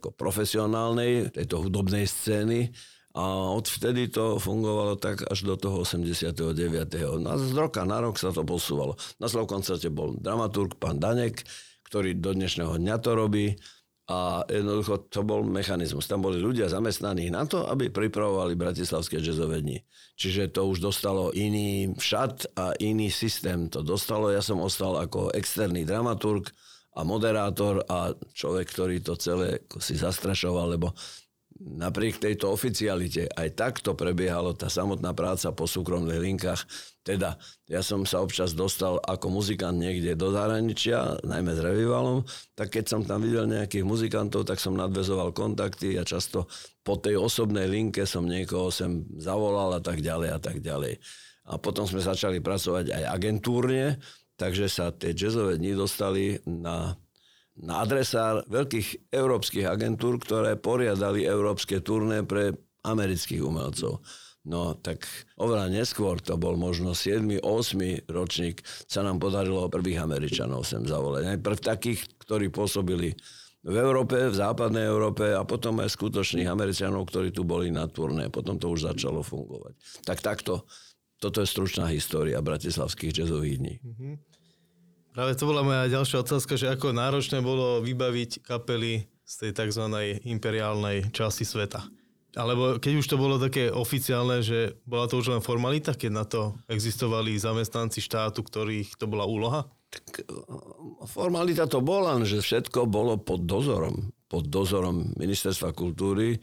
[0.00, 2.72] ako profesionálnej tejto hudobnej scény
[3.12, 6.32] a odvtedy to fungovalo tak až do toho 89.
[7.20, 8.96] No z roka na rok sa to posúvalo.
[9.20, 11.44] Na Slav koncerte bol dramaturg pán Danek,
[11.92, 13.52] ktorý do dnešného dňa to robí.
[14.10, 16.10] A jednoducho to bol mechanizmus.
[16.10, 19.78] Tam boli ľudia zamestnaní na to, aby pripravovali bratislavské jazzové dni.
[20.18, 23.70] Čiže to už dostalo iný šat a iný systém.
[23.72, 26.50] To dostalo, ja som ostal ako externý dramaturg
[26.92, 30.92] a moderátor a človek, ktorý to celé si zastrašoval, lebo
[31.62, 36.62] napriek tejto oficialite aj takto prebiehalo tá samotná práca po súkromných linkách.
[37.02, 42.22] Teda ja som sa občas dostal ako muzikant niekde do zahraničia, najmä s revivalom,
[42.54, 46.46] tak keď som tam videl nejakých muzikantov, tak som nadvezoval kontakty a často
[46.82, 50.98] po tej osobnej linke som niekoho sem zavolal a tak ďalej a tak ďalej.
[51.50, 53.98] A potom sme začali pracovať aj agentúrne,
[54.38, 56.94] takže sa tie jazzové dni dostali na
[57.60, 64.00] na adresár veľkých európskych agentúr, ktoré poriadali európske turné pre amerických umelcov.
[64.42, 65.06] No tak
[65.38, 67.38] oveľa neskôr, to bol možno 7.
[67.44, 68.10] 8.
[68.10, 71.38] ročník, sa nám podarilo prvých Američanov sem zavolať.
[71.38, 73.14] Najprv takých, ktorí pôsobili
[73.62, 78.26] v Európe, v západnej Európe a potom aj skutočných Američanov, ktorí tu boli na turné.
[78.26, 79.78] Potom to už začalo fungovať.
[80.02, 80.66] Tak takto,
[81.22, 83.74] toto je stručná história bratislavských jazzových dní.
[83.78, 84.31] Mm-hmm.
[85.12, 89.84] Práve to bola moja ďalšia otázka, že ako náročné bolo vybaviť kapely z tej tzv.
[90.24, 91.84] imperiálnej časti sveta.
[92.32, 96.24] Alebo keď už to bolo také oficiálne, že bola to už len formalita, keď na
[96.24, 99.68] to existovali zamestnanci štátu, ktorých to bola úloha?
[99.92, 100.24] Tak,
[101.04, 104.16] formalita to bola, že všetko bolo pod dozorom.
[104.32, 106.40] Pod dozorom Ministerstva kultúry,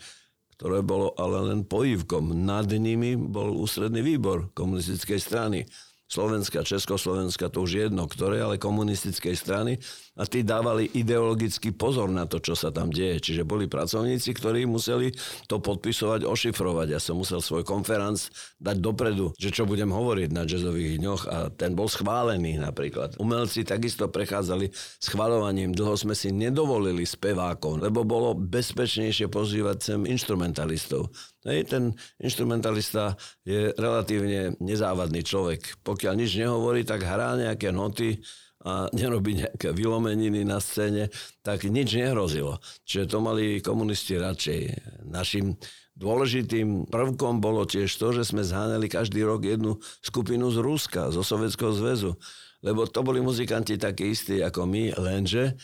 [0.62, 2.38] ktoré bolo ale len pojívkom.
[2.38, 5.66] Nad nimi bol ústredný výbor komunistickej strany.
[6.10, 9.78] Slovenska, Československa, to už jedno, ktoré, ale komunistickej strany
[10.18, 13.22] a tí dávali ideologický pozor na to, čo sa tam deje.
[13.22, 15.14] Čiže boli pracovníci, ktorí museli
[15.46, 16.88] to podpisovať, ošifrovať.
[16.92, 18.26] Ja som musel svoj konferenc
[18.58, 23.16] dať dopredu, že čo budem hovoriť na jazzových dňoch a ten bol schválený napríklad.
[23.22, 25.78] Umelci takisto prechádzali schvalovaním.
[25.78, 31.14] Dlho sme si nedovolili spevákov, lebo bolo bezpečnejšie pozývať sem instrumentalistov.
[31.48, 33.16] Hej, ten instrumentalista
[33.48, 35.80] je relatívne nezávadný človek.
[35.88, 38.20] Pokiaľ nič nehovorí, tak hrá nejaké noty
[38.60, 41.08] a nerobí nejaké vylomeniny na scéne,
[41.40, 42.60] tak nič nehrozilo.
[42.84, 44.60] Čiže to mali komunisti radšej.
[45.08, 45.56] Našim
[45.96, 51.24] dôležitým prvkom bolo tiež to, že sme zháňali každý rok jednu skupinu z Ruska, zo
[51.24, 52.20] Sovjetského zväzu.
[52.60, 55.56] Lebo to boli muzikanti takí istí ako my, lenže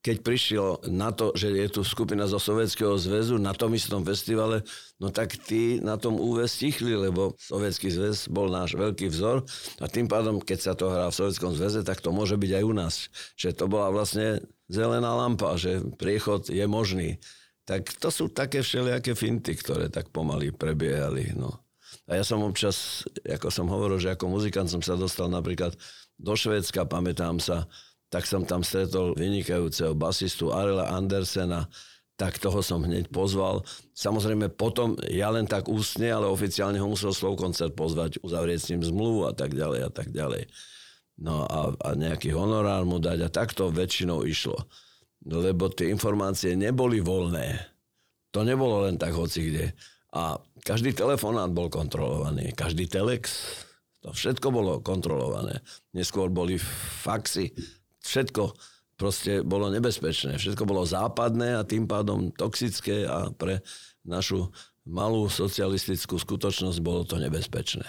[0.00, 4.64] keď prišiel na to, že je tu skupina zo Sovietskeho zväzu na tom istom festivale,
[4.96, 9.44] no tak tí na tom UV stichli, lebo Sovietský zväz bol náš veľký vzor
[9.76, 12.64] a tým pádom, keď sa to hrá v Sovietskom zväze, tak to môže byť aj
[12.64, 12.94] u nás.
[13.36, 14.40] Že to bola vlastne
[14.72, 17.20] zelená lampa, že priechod je možný.
[17.68, 21.36] Tak to sú také všelijaké finty, ktoré tak pomaly prebiehali.
[21.36, 21.60] No.
[22.08, 25.76] A ja som občas, ako som hovoril, že ako muzikant som sa dostal napríklad
[26.16, 27.68] do Švédska, pamätám sa,
[28.10, 31.70] tak som tam stretol vynikajúceho basistu Arela Andersena,
[32.18, 33.64] tak toho som hneď pozval.
[33.96, 38.82] Samozrejme potom, ja len tak ústne, ale oficiálne ho musel koncert pozvať, uzavrieť s ním
[38.84, 40.44] zmluvu a tak ďalej a tak ďalej.
[41.16, 44.68] No a, a nejaký honorár mu dať a takto väčšinou išlo.
[45.24, 47.56] Lebo tie informácie neboli voľné.
[48.36, 49.66] To nebolo len tak hoci kde.
[50.12, 53.32] A každý telefonát bol kontrolovaný, každý telex,
[54.00, 55.60] to všetko bolo kontrolované.
[55.92, 56.56] Neskôr boli
[57.04, 57.52] faxy,
[58.04, 58.56] všetko
[59.00, 60.36] proste bolo nebezpečné.
[60.36, 63.64] Všetko bolo západné a tým pádom toxické a pre
[64.04, 64.52] našu
[64.84, 67.86] malú socialistickú skutočnosť bolo to nebezpečné.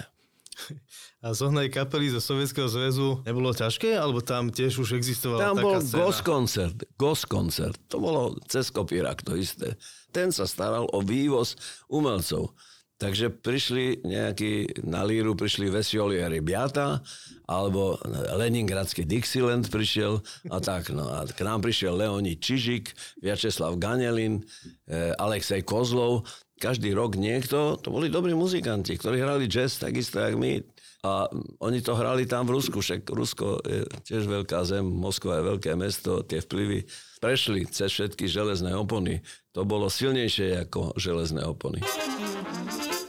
[1.22, 3.94] A zohnaj kapely zo Sovietskeho zväzu nebolo ťažké?
[3.94, 6.00] Alebo tam tiež už existovala tam taká bol scéna?
[6.02, 6.78] Ghost koncert.
[6.98, 7.78] Ghost koncert.
[7.94, 9.78] To bolo cez kopírak to isté.
[10.10, 11.58] Ten sa staral o vývoz
[11.90, 12.54] umelcov.
[13.02, 17.02] Takže prišli nejakí, na líru prišli Vesiolieri Biata,
[17.50, 17.98] alebo
[18.38, 20.22] Leningradský Dixieland prišiel
[20.54, 20.94] a tak.
[20.94, 22.94] No a k nám prišiel Leonid Čižik,
[23.26, 24.46] Vyacheslav Ganelin,
[24.86, 26.30] eh, Alexej Kozlov.
[26.62, 30.62] Každý rok niekto, to boli dobrí muzikanti, ktorí hrali jazz takisto, jak my.
[31.02, 31.26] A
[31.58, 35.74] oni to hrali tam v Rusku, však Rusko je tiež veľká zem, Moskva je veľké
[35.74, 36.86] mesto, tie vplyvy
[37.18, 39.26] prešli cez všetky železné opony.
[39.58, 41.82] To bolo silnejšie ako železné opony.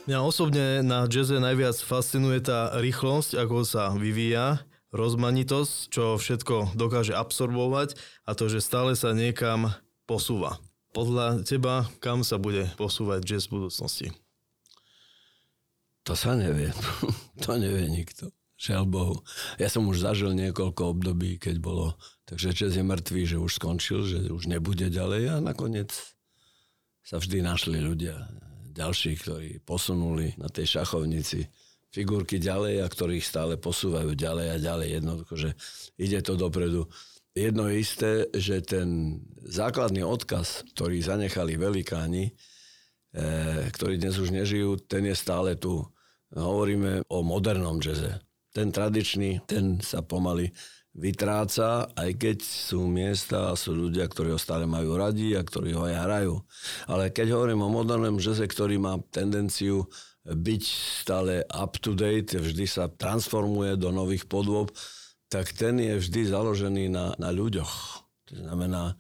[0.03, 7.15] Mňa osobne na jazze najviac fascinuje tá rýchlosť, ako sa vyvíja, rozmanitosť, čo všetko dokáže
[7.15, 7.95] absorbovať
[8.27, 9.71] a to, že stále sa niekam
[10.11, 10.59] posúva.
[10.91, 14.07] Podľa teba, kam sa bude posúvať jazz v budúcnosti?
[16.03, 16.75] To sa nevie.
[17.47, 18.35] to nevie nikto.
[18.59, 19.17] Žiaľ Bohu.
[19.63, 21.95] Ja som už zažil niekoľko období, keď bolo,
[22.27, 25.95] takže jazz je mŕtvý, že už skončil, že už nebude ďalej a nakoniec
[27.07, 28.19] sa vždy našli ľudia
[28.73, 31.45] ďalší, ktorí posunuli na tej šachovnici
[31.93, 34.89] figurky ďalej a ktorých stále posúvajú ďalej a ďalej.
[34.99, 35.51] Jednoducho, že
[36.01, 36.89] ide to dopredu.
[37.37, 42.33] Jedno je isté, že ten základný odkaz, ktorý zanechali velikáni, e,
[43.73, 45.85] ktorí dnes už nežijú, ten je stále tu.
[46.33, 48.21] Hovoríme o modernom jazze.
[48.53, 50.53] Ten tradičný, ten sa pomaly
[50.93, 55.73] vytráca, aj keď sú miesta a sú ľudia, ktorí ho stále majú radi a ktorí
[55.73, 56.35] ho aj hrajú.
[56.85, 59.89] Ale keď hovorím o modernom žeze, ktorý má tendenciu
[60.29, 60.63] byť
[61.03, 64.71] stále up to date, vždy sa transformuje do nových podôb,
[65.33, 68.05] tak ten je vždy založený na, na ľuďoch.
[68.31, 68.95] To znamená,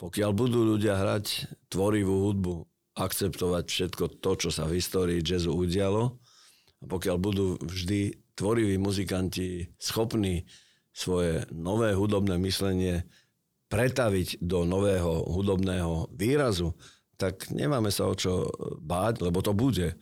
[0.00, 2.64] pokiaľ budú ľudia hrať tvorivú hudbu,
[2.98, 6.18] akceptovať všetko to, čo sa v histórii jazzu udialo,
[6.78, 10.46] a pokiaľ budú vždy tvoriví muzikanti schopní
[10.98, 13.06] svoje nové hudobné myslenie
[13.70, 16.74] pretaviť do nového hudobného výrazu,
[17.14, 18.50] tak nemáme sa o čo
[18.82, 19.94] báť, lebo to bude.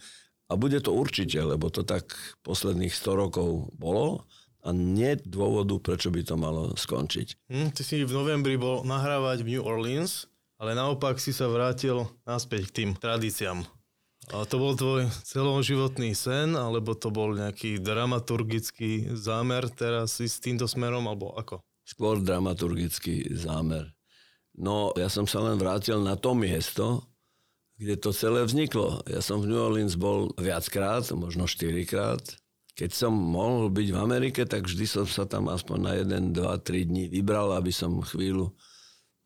[0.47, 4.25] A bude to určite, lebo to tak posledných 100 rokov bolo
[4.63, 7.51] a nie dôvodu, prečo by to malo skončiť.
[7.51, 12.07] Hm, ty si v novembri bol nahrávať v New Orleans, ale naopak si sa vrátil
[12.25, 13.76] naspäť k tým tradíciám.
[14.35, 20.67] A to bol tvoj celoživotný sen, alebo to bol nejaký dramaturgický zámer teraz s týmto
[20.67, 21.63] smerom, alebo ako?
[21.87, 23.95] Skôr dramaturgický zámer.
[24.59, 27.07] No, ja som sa len vrátil na to miesto,
[27.79, 29.05] kde to celé vzniklo.
[29.07, 32.25] Ja som v New Orleans bol viackrát, možno štyrikrát.
[32.75, 36.67] Keď som mohol byť v Amerike, tak vždy som sa tam aspoň na 1, 2,
[36.67, 38.51] 3 dní vybral, aby som chvíľu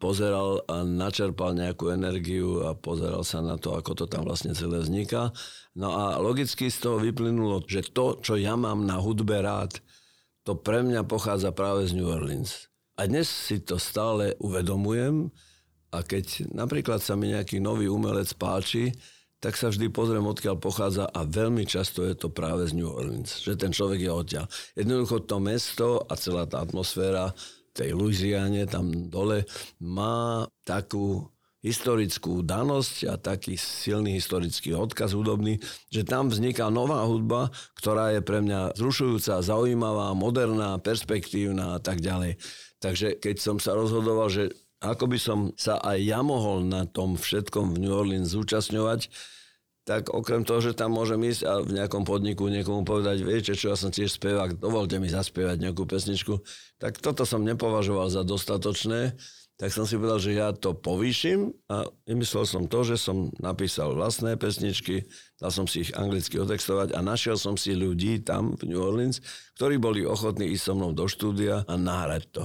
[0.01, 4.81] pozeral a načerpal nejakú energiu a pozeral sa na to, ako to tam vlastne celé
[4.81, 5.29] vzniká.
[5.77, 9.77] No a logicky z toho vyplynulo, že to, čo ja mám na hudbe rád,
[10.43, 12.73] to pre mňa pochádza práve z New Orleans.
[12.97, 15.29] A dnes si to stále uvedomujem
[15.93, 18.97] a keď napríklad sa mi nejaký nový umelec páči,
[19.41, 23.41] tak sa vždy pozriem, odkiaľ pochádza a veľmi často je to práve z New Orleans,
[23.41, 24.47] že ten človek je odtiaľ.
[24.77, 27.33] Jednoducho to mesto a celá tá atmosféra
[27.81, 29.49] tej Louisiane tam dole
[29.81, 31.25] má takú
[31.61, 35.61] historickú danosť a taký silný historický odkaz hudobný,
[35.93, 42.01] že tam vzniká nová hudba, ktorá je pre mňa zrušujúca, zaujímavá, moderná, perspektívna a tak
[42.01, 42.41] ďalej.
[42.81, 47.21] Takže keď som sa rozhodoval, že ako by som sa aj ja mohol na tom
[47.21, 49.13] všetkom v New Orleans zúčastňovať,
[49.91, 53.75] tak okrem toho, že tam môžem ísť a v nejakom podniku niekomu povedať, viete čo,
[53.75, 56.39] ja som tiež spevák, dovolte mi zaspievať nejakú pesničku,
[56.79, 59.19] tak toto som nepovažoval za dostatočné,
[59.59, 63.99] tak som si povedal, že ja to povýšim a vymyslel som to, že som napísal
[63.99, 65.11] vlastné pesničky,
[65.43, 69.19] dal som si ich anglicky otextovať a našiel som si ľudí tam v New Orleans,
[69.59, 72.45] ktorí boli ochotní ísť so mnou do štúdia a nahrať to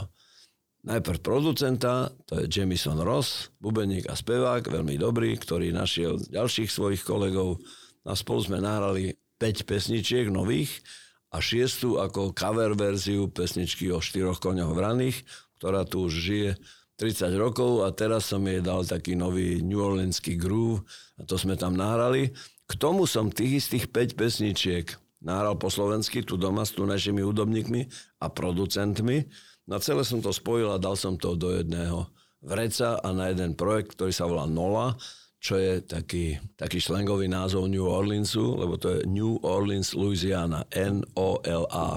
[0.85, 7.01] najprv producenta, to je Jamison Ross, bubeník a spevák, veľmi dobrý, ktorý našiel ďalších svojich
[7.01, 7.57] kolegov
[8.05, 10.85] a spolu sme nahrali 5 pesničiek nových
[11.33, 15.25] a šiestu ako cover verziu pesničky o štyroch koňoch vraných,
[15.57, 16.49] ktorá tu už žije
[16.95, 20.85] 30 rokov a teraz som jej dal taký nový New Orleanský groove
[21.19, 22.31] a to sme tam nahrali.
[22.65, 27.89] K tomu som tých istých 5 pesničiek nahral po slovensky tu doma s našimi hudobníkmi
[28.21, 29.27] a producentmi
[29.65, 32.05] na celé som to spojil a dal som to do jedného
[32.45, 34.93] vreca a na jeden projekt, ktorý sa volá Nola,
[35.41, 41.89] čo je taký, taký slangový názov New Orleansu, lebo to je New Orleans, Louisiana, N-O-L-A.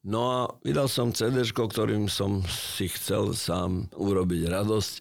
[0.00, 4.94] No a vydal som CD, ktorým som si chcel sám urobiť radosť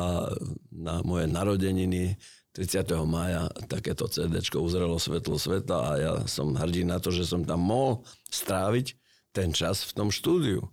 [0.00, 0.28] a
[0.72, 2.16] na moje narodeniny
[2.50, 2.82] 30.
[3.06, 7.62] maja takéto CD uzrelo svetlo sveta a ja som hrdý na to, že som tam
[7.62, 8.98] mohol stráviť
[9.30, 10.66] ten čas v tom štúdiu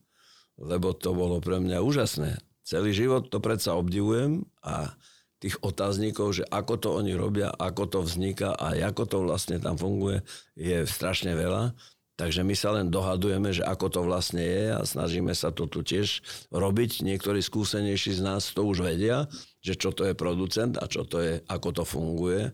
[0.57, 2.41] lebo to bolo pre mňa úžasné.
[2.67, 4.97] Celý život to predsa obdivujem a
[5.37, 9.77] tých otáznikov, že ako to oni robia, ako to vzniká a ako to vlastne tam
[9.77, 10.25] funguje,
[10.57, 11.77] je strašne veľa.
[12.17, 15.85] Takže my sa len dohadujeme, že ako to vlastne je a snažíme sa to tu
[15.85, 17.05] tiež robiť.
[17.05, 19.29] Niektorí skúsenejší z nás to už vedia,
[19.61, 22.49] že čo to je producent a čo to je, ako to funguje.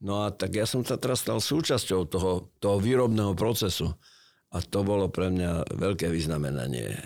[0.00, 3.92] No a tak ja som sa teraz stal súčasťou toho, toho výrobného procesu.
[4.48, 6.96] A to bolo pre mňa veľké vyznamenanie.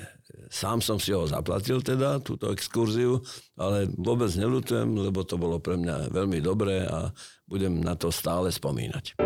[0.49, 3.21] Sám som si ho zaplatil teda, túto exkurziu,
[3.59, 7.13] ale vôbec nelutujem, lebo to bolo pre mňa veľmi dobré a
[7.45, 9.19] budem na to stále spomínať.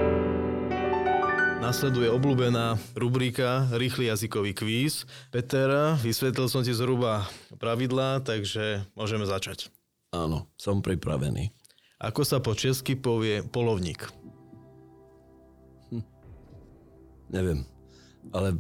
[1.63, 5.09] Nasleduje obľúbená rubrika Rýchly jazykový kvíz.
[5.33, 7.25] Peter, vysvetlil som ti zhruba
[7.57, 9.73] pravidlá, takže môžeme začať.
[10.13, 11.49] Áno, som pripravený.
[12.05, 14.05] Ako sa po česky povie polovník?
[15.89, 16.05] Hm.
[17.33, 17.74] Neviem
[18.33, 18.57] ale,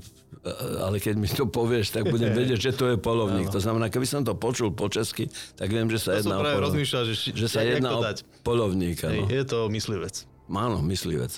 [0.83, 3.49] ale keď mi to povieš, tak budem vedieť, že to je polovník.
[3.49, 6.45] To znamená, keby som to počul po česky, tak viem, že sa to jedná o
[6.45, 6.85] polovník.
[6.85, 8.03] že, že sa jedná o
[8.45, 9.09] polovníka.
[9.09, 9.31] No.
[9.31, 10.29] je to myslivec.
[10.53, 11.33] Áno, myslivec.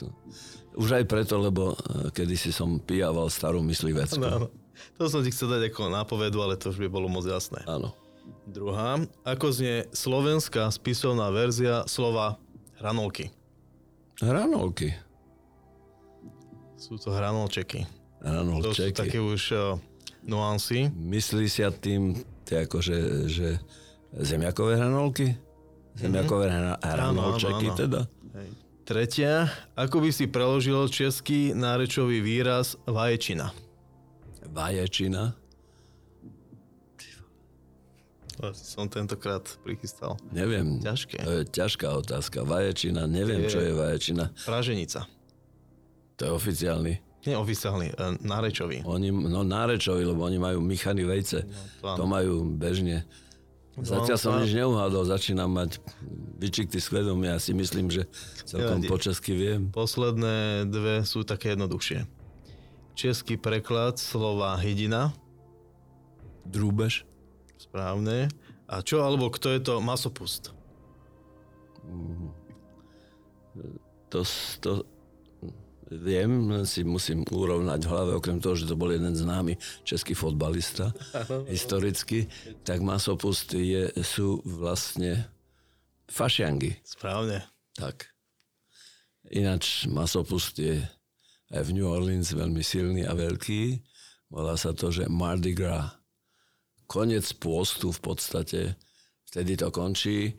[0.76, 4.18] Už aj preto, lebo eh, kedysi som pijával starú myslivecku.
[4.18, 4.50] No,
[5.00, 7.64] to som ti chcel dať ako nápovedu, ale to už by bolo moc jasné.
[7.64, 7.94] Áno.
[8.46, 8.98] Druhá.
[9.22, 12.42] Ako znie slovenská spisovná verzia slova
[12.82, 13.30] hranolky?
[14.18, 14.94] Hranolky.
[16.76, 17.86] Sú to hranolčeky.
[18.24, 18.92] Áno, to čeky.
[18.92, 19.76] sú také už uh,
[20.24, 20.88] nuancy.
[20.92, 22.16] Myslí sa tým,
[22.48, 23.60] tie akože, že
[24.16, 25.36] zemiakové hranolky?
[25.96, 26.84] Zemiakové mm-hmm.
[26.84, 28.04] hranolčeky teda?
[28.36, 28.48] Hej.
[28.86, 33.50] Tretia, ako by si preložil český nárečový výraz vaječina?
[34.46, 35.34] Vaječina?
[38.52, 40.20] Som tentokrát prichystal.
[40.28, 40.76] Neviem.
[40.84, 41.24] Ťažké.
[41.24, 42.44] To je ťažká otázka.
[42.44, 43.56] Vaječina, neviem, je...
[43.56, 44.28] čo je vaječina.
[44.44, 45.08] Praženica.
[46.20, 47.00] To je oficiálny.
[47.26, 48.06] Nie oficiálny, e.
[48.86, 51.42] Oni, no nárečový, lebo oni majú Michany vejce.
[51.82, 53.02] No, to majú bežne.
[53.76, 55.84] Zatiaľ som nič neuhádol, začínam mať
[56.40, 57.36] vyčikty svedomia.
[57.36, 58.08] Ja si myslím, že
[58.48, 59.68] celkom po česky viem.
[59.68, 62.08] Posledné dve sú také jednoduchšie.
[62.96, 65.12] Český preklad slova hydina.
[66.48, 67.04] Drúbež.
[67.60, 68.32] Správne.
[68.64, 70.56] A čo alebo kto je to masopust?
[74.08, 74.24] To,
[74.64, 74.70] to,
[75.86, 79.54] Viem, si musím urovnať v hlave, okrem toho, že to bol jeden známy
[79.86, 80.90] český fotbalista,
[81.46, 82.26] historicky,
[82.66, 85.30] tak masopusty je, sú vlastne
[86.10, 86.82] fašiangy.
[86.82, 87.46] Správne.
[87.78, 88.10] Tak.
[89.30, 90.82] Ináč masopust je
[91.54, 93.78] aj v New Orleans veľmi silný a veľký.
[94.34, 96.02] Volá sa to, že Mardi Gras.
[96.90, 98.74] Konec pôstu v podstate.
[99.30, 100.34] Vtedy to končí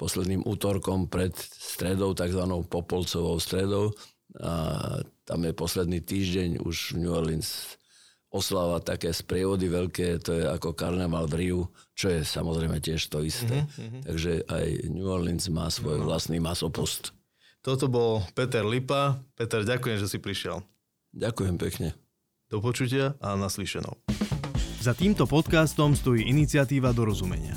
[0.00, 2.40] posledným útorkom pred stredou, tzv.
[2.72, 3.92] popolcovou stredou
[4.36, 4.52] a
[5.24, 7.78] tam je posledný týždeň už v New Orleans
[8.28, 11.62] oslava také sprievody veľké, to je ako karneval v Riu,
[11.96, 13.64] čo je samozrejme tiež to isté.
[13.64, 14.02] Mm-hmm.
[14.04, 16.12] Takže aj New Orleans má svoj no.
[16.12, 17.16] vlastný masopost.
[17.64, 19.24] Toto bol Peter Lipa.
[19.32, 20.60] Peter, ďakujem, že si prišiel.
[21.16, 21.96] Ďakujem pekne.
[22.52, 23.96] Do počutia a naslyšenou.
[24.78, 27.56] Za týmto podcastom stojí iniciatíva dorozumenia.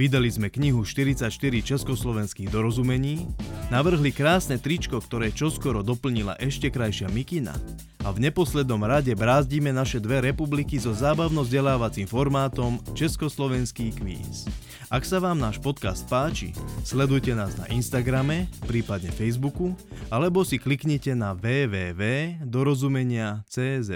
[0.00, 1.28] Vydali sme knihu 44
[1.60, 3.28] československých dorozumení,
[3.68, 7.52] navrhli krásne tričko, ktoré čoskoro doplnila ešte krajšia mikina
[8.00, 14.48] a v neposlednom rade brázdime naše dve republiky so zábavno-vzdelávacím formátom Československý kvíz.
[14.88, 19.76] Ak sa vám náš podcast páči, sledujte nás na Instagrame, prípadne Facebooku,
[20.08, 23.90] alebo si kliknite na www.dorozumenia.cz.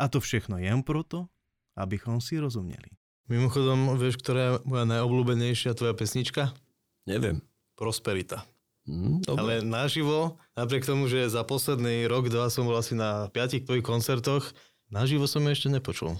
[0.00, 1.28] A to všechno jen proto,
[1.76, 2.97] abychom si rozumeli.
[3.28, 6.56] Mimochodom, vieš, ktorá je moja najobľúbenejšia tvoja pesnička?
[7.04, 7.44] Neviem.
[7.76, 8.48] Prosperita.
[8.88, 13.68] Mm, Ale naživo, napriek tomu, že za posledný rok, dva som bol asi na piatich
[13.68, 14.56] tvojich koncertoch,
[14.88, 16.16] naživo som ju ešte nepočul.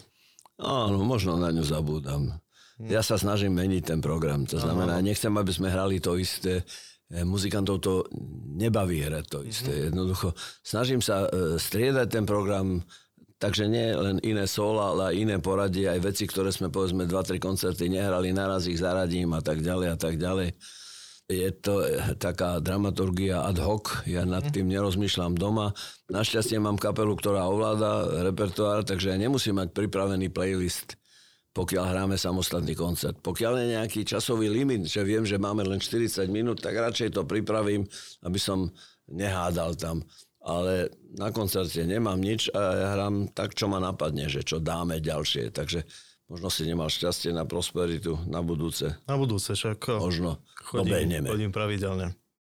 [0.61, 2.37] Áno, možno na ňu zabúdam.
[2.77, 2.93] Hm.
[2.93, 4.45] Ja sa snažím meniť ten program.
[4.53, 5.07] To znamená, Aha.
[5.07, 6.63] nechcem, aby sme hrali to isté.
[7.09, 8.05] E, muzikantov to
[8.53, 9.73] nebaví hrať to isté.
[9.73, 9.87] Mm-hmm.
[9.89, 10.29] Jednoducho,
[10.61, 12.85] snažím sa e, striedať ten program,
[13.39, 17.39] Takže nie len iné sola, ale aj iné poradie, aj veci, ktoré sme povedzme 2-3
[17.39, 20.59] koncerty nehrali, naraz ich zaradím a tak ďalej a tak ďalej.
[21.31, 25.71] Je to eh, taká dramaturgia ad hoc, ja nad tým nerozmýšľam doma.
[26.11, 30.99] Našťastie mám kapelu, ktorá ovláda repertoár, takže ja nemusím mať pripravený playlist,
[31.55, 33.23] pokiaľ hráme samostatný koncert.
[33.23, 37.23] Pokiaľ je nejaký časový limit, že viem, že máme len 40 minút, tak radšej to
[37.23, 37.87] pripravím,
[38.27, 38.67] aby som
[39.07, 40.03] nehádal tam
[40.49, 44.97] ale na koncerte nemám nič a ja hrám tak, čo ma napadne, že čo dáme
[44.97, 45.53] ďalšie.
[45.53, 45.85] Takže
[46.33, 48.97] možno si nemal šťastie na prosperitu na budúce.
[49.05, 50.01] Na budúce však.
[50.01, 52.17] Možno chodím, chodím pravidelne.